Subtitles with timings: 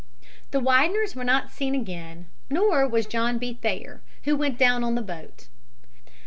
[0.49, 3.59] "The Wideners were not seen again, nor was John B.
[3.61, 5.47] Thayer, who went down on the boat.